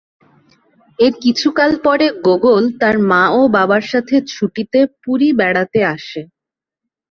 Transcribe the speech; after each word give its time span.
এর 0.99 1.13
কিছুকাল 1.23 1.71
পরে 1.85 2.07
গোগোল 2.25 2.63
তার 2.81 2.95
মা 3.09 3.23
ও 3.31 3.51
বাবার 3.55 3.83
সাথে 3.91 4.15
ছুটিতে 4.31 4.79
পুরী 5.01 5.29
বেড়াতে 5.39 5.79
আসে। 5.95 6.21